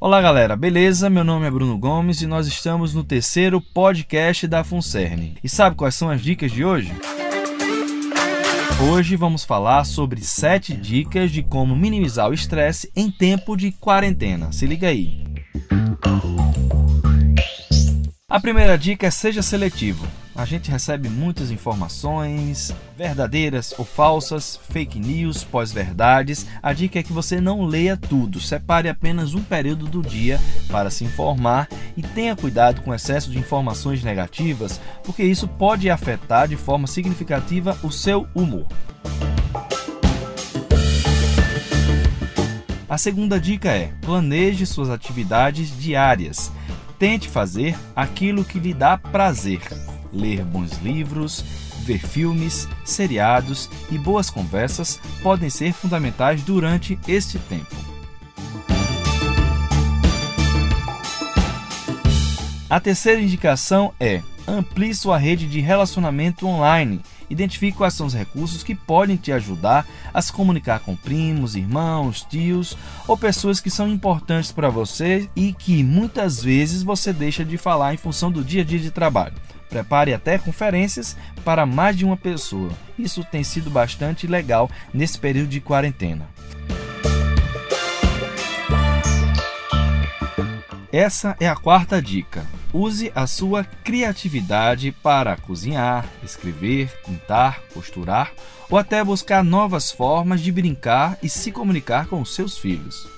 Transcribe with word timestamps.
Olá 0.00 0.22
galera, 0.22 0.54
beleza? 0.54 1.10
Meu 1.10 1.24
nome 1.24 1.44
é 1.44 1.50
Bruno 1.50 1.76
Gomes 1.76 2.22
e 2.22 2.26
nós 2.28 2.46
estamos 2.46 2.94
no 2.94 3.02
terceiro 3.02 3.60
podcast 3.60 4.46
da 4.46 4.62
Funcerne. 4.62 5.36
E 5.42 5.48
sabe 5.48 5.74
quais 5.74 5.96
são 5.96 6.08
as 6.08 6.22
dicas 6.22 6.52
de 6.52 6.64
hoje? 6.64 6.92
Hoje 8.88 9.16
vamos 9.16 9.42
falar 9.42 9.82
sobre 9.82 10.22
7 10.22 10.76
dicas 10.76 11.32
de 11.32 11.42
como 11.42 11.74
minimizar 11.74 12.30
o 12.30 12.32
estresse 12.32 12.88
em 12.94 13.10
tempo 13.10 13.56
de 13.56 13.72
quarentena. 13.72 14.52
Se 14.52 14.66
liga 14.68 14.86
aí. 14.86 15.24
A 18.30 18.38
primeira 18.38 18.78
dica 18.78 19.08
é 19.08 19.10
seja 19.10 19.42
seletivo. 19.42 20.06
A 20.38 20.44
gente 20.44 20.70
recebe 20.70 21.08
muitas 21.08 21.50
informações, 21.50 22.72
verdadeiras 22.96 23.74
ou 23.76 23.84
falsas, 23.84 24.60
fake 24.70 24.96
news, 24.96 25.42
pós-verdades. 25.42 26.46
A 26.62 26.72
dica 26.72 27.00
é 27.00 27.02
que 27.02 27.12
você 27.12 27.40
não 27.40 27.64
leia 27.64 27.96
tudo, 27.96 28.40
separe 28.40 28.88
apenas 28.88 29.34
um 29.34 29.42
período 29.42 29.88
do 29.88 30.00
dia 30.00 30.38
para 30.70 30.90
se 30.90 31.02
informar 31.02 31.68
e 31.96 32.02
tenha 32.02 32.36
cuidado 32.36 32.82
com 32.82 32.92
o 32.92 32.94
excesso 32.94 33.32
de 33.32 33.36
informações 33.36 34.04
negativas, 34.04 34.80
porque 35.02 35.24
isso 35.24 35.48
pode 35.48 35.90
afetar 35.90 36.46
de 36.46 36.56
forma 36.56 36.86
significativa 36.86 37.76
o 37.82 37.90
seu 37.90 38.24
humor. 38.32 38.68
A 42.88 42.96
segunda 42.96 43.40
dica 43.40 43.70
é: 43.70 43.88
planeje 44.02 44.64
suas 44.66 44.88
atividades 44.88 45.76
diárias. 45.76 46.52
Tente 46.96 47.28
fazer 47.28 47.76
aquilo 47.96 48.44
que 48.44 48.60
lhe 48.60 48.72
dá 48.72 48.96
prazer 48.96 49.62
ler 50.12 50.44
bons 50.44 50.78
livros, 50.78 51.44
ver 51.80 51.98
filmes, 51.98 52.68
seriados 52.84 53.68
e 53.90 53.98
boas 53.98 54.30
conversas 54.30 55.00
podem 55.22 55.50
ser 55.50 55.72
fundamentais 55.72 56.42
durante 56.42 56.98
este 57.06 57.38
tempo. 57.38 57.74
A 62.70 62.78
terceira 62.78 63.20
indicação 63.20 63.94
é 63.98 64.22
amplie 64.48 64.94
sua 64.94 65.18
rede 65.18 65.46
de 65.46 65.60
relacionamento 65.60 66.46
online. 66.46 67.00
Identifique 67.28 67.76
quais 67.76 67.92
são 67.92 68.06
os 68.06 68.14
recursos 68.14 68.62
que 68.62 68.74
podem 68.74 69.16
te 69.16 69.30
ajudar 69.30 69.86
a 70.12 70.22
se 70.22 70.32
comunicar 70.32 70.80
com 70.80 70.96
primos, 70.96 71.54
irmãos, 71.54 72.22
tios 72.22 72.76
ou 73.06 73.16
pessoas 73.16 73.60
que 73.60 73.70
são 73.70 73.88
importantes 73.88 74.50
para 74.50 74.70
você 74.70 75.28
e 75.36 75.52
que 75.52 75.84
muitas 75.84 76.42
vezes 76.42 76.82
você 76.82 77.12
deixa 77.12 77.44
de 77.44 77.58
falar 77.58 77.92
em 77.92 77.98
função 77.98 78.32
do 78.32 78.42
dia 78.42 78.62
a 78.62 78.64
dia 78.64 78.78
de 78.78 78.90
trabalho. 78.90 79.34
Prepare 79.68 80.14
até 80.14 80.38
conferências 80.38 81.14
para 81.44 81.66
mais 81.66 81.94
de 81.94 82.06
uma 82.06 82.16
pessoa. 82.16 82.70
Isso 82.98 83.22
tem 83.22 83.44
sido 83.44 83.68
bastante 83.70 84.26
legal 84.26 84.70
nesse 84.94 85.18
período 85.18 85.48
de 85.48 85.60
quarentena. 85.60 86.26
Essa 90.90 91.36
é 91.38 91.46
a 91.46 91.54
quarta 91.54 92.00
dica. 92.00 92.46
Use 92.72 93.10
a 93.14 93.26
sua 93.26 93.64
criatividade 93.64 94.92
para 94.92 95.36
cozinhar, 95.36 96.06
escrever, 96.22 96.90
pintar, 97.04 97.60
costurar 97.72 98.32
ou 98.68 98.76
até 98.76 99.02
buscar 99.02 99.42
novas 99.42 99.90
formas 99.90 100.40
de 100.42 100.52
brincar 100.52 101.18
e 101.22 101.28
se 101.28 101.50
comunicar 101.50 102.06
com 102.06 102.22
seus 102.24 102.58
filhos. 102.58 103.08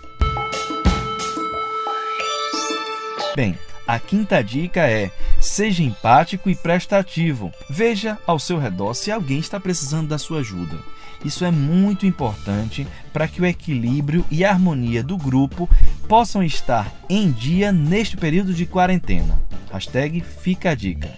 Bem, 3.34 3.58
a 3.86 3.98
quinta 3.98 4.42
dica 4.42 4.88
é: 4.88 5.10
seja 5.40 5.82
empático 5.82 6.48
e 6.48 6.54
prestativo. 6.54 7.50
Veja 7.68 8.18
ao 8.26 8.38
seu 8.38 8.58
redor 8.58 8.94
se 8.94 9.10
alguém 9.10 9.40
está 9.40 9.58
precisando 9.58 10.08
da 10.08 10.18
sua 10.18 10.40
ajuda. 10.40 10.78
Isso 11.24 11.44
é 11.44 11.50
muito 11.50 12.06
importante 12.06 12.86
para 13.12 13.28
que 13.28 13.42
o 13.42 13.46
equilíbrio 13.46 14.24
e 14.30 14.44
a 14.44 14.50
harmonia 14.50 15.02
do 15.02 15.16
grupo 15.16 15.68
possam 16.08 16.42
estar 16.42 16.90
em 17.08 17.30
dia 17.30 17.70
neste 17.70 18.16
período 18.16 18.54
de 18.54 18.64
quarentena. 18.64 19.49
Hashtag 19.72 20.20
fica 20.20 20.70
a 20.70 20.74
dica. 20.74 21.10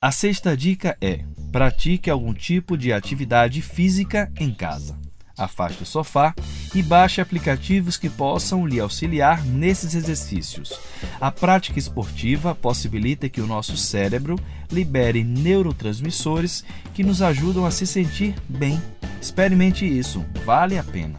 A 0.00 0.10
sexta 0.10 0.56
dica 0.56 0.96
é: 1.00 1.20
pratique 1.52 2.10
algum 2.10 2.32
tipo 2.32 2.76
de 2.76 2.92
atividade 2.92 3.62
física 3.62 4.32
em 4.38 4.52
casa 4.52 5.04
afaste 5.36 5.82
o 5.82 5.86
sofá 5.86 6.34
e 6.74 6.82
baixe 6.82 7.20
aplicativos 7.20 7.96
que 7.96 8.08
possam 8.08 8.66
lhe 8.66 8.80
auxiliar 8.80 9.44
nesses 9.44 9.94
exercícios. 9.94 10.78
A 11.20 11.30
prática 11.30 11.78
esportiva 11.78 12.54
possibilita 12.54 13.28
que 13.28 13.40
o 13.40 13.46
nosso 13.46 13.76
cérebro 13.76 14.38
libere 14.70 15.22
neurotransmissores 15.22 16.64
que 16.94 17.04
nos 17.04 17.22
ajudam 17.22 17.66
a 17.66 17.70
se 17.70 17.86
sentir 17.86 18.34
bem. 18.48 18.80
Experimente 19.20 19.86
isso, 19.86 20.24
vale 20.44 20.78
a 20.78 20.84
pena. 20.84 21.18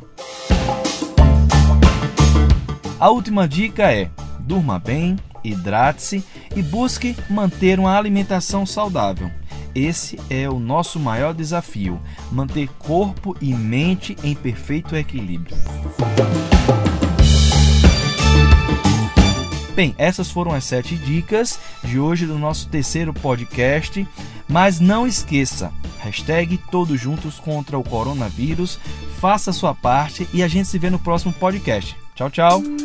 A 2.99 3.09
última 3.09 3.47
dica 3.47 3.91
é: 3.91 4.09
durma 4.39 4.79
bem, 4.79 5.17
hidrate-se 5.43 6.23
e 6.55 6.61
busque 6.61 7.15
manter 7.29 7.79
uma 7.79 7.97
alimentação 7.97 8.65
saudável. 8.65 9.29
Esse 9.73 10.17
é 10.29 10.49
o 10.49 10.59
nosso 10.59 10.99
maior 10.99 11.33
desafio: 11.33 11.99
manter 12.31 12.69
corpo 12.79 13.35
e 13.41 13.53
mente 13.53 14.15
em 14.23 14.33
perfeito 14.33 14.95
equilíbrio. 14.95 15.55
Bem, 19.75 19.93
essas 19.97 20.31
foram 20.31 20.53
as 20.53 20.63
sete 20.63 20.95
dicas 20.95 21.59
de 21.83 21.99
hoje 21.99 22.25
do 22.25 22.39
nosso 22.39 22.69
terceiro 22.69 23.13
podcast. 23.13 24.07
Mas 24.47 24.79
não 24.79 25.07
esqueça, 25.07 25.73
hashtag 25.99 26.57
todos 26.69 27.01
juntos 27.01 27.39
contra 27.39 27.77
o 27.77 27.83
coronavírus, 27.83 28.79
faça 29.19 29.49
a 29.49 29.53
sua 29.53 29.73
parte 29.73 30.27
e 30.31 30.43
a 30.43 30.47
gente 30.47 30.67
se 30.67 30.77
vê 30.77 30.89
no 30.89 30.99
próximo 30.99 31.33
podcast. 31.33 31.97
Tchau, 32.13 32.29
tchau! 32.29 32.84